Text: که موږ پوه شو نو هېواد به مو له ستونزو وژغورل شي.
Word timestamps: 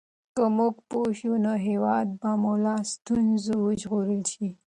که 0.37 0.43
موږ 0.57 0.75
پوه 0.89 1.09
شو 1.19 1.33
نو 1.45 1.53
هېواد 1.67 2.07
به 2.19 2.31
مو 2.41 2.53
له 2.63 2.73
ستونزو 2.93 3.55
وژغورل 3.65 4.21
شي. 4.33 4.47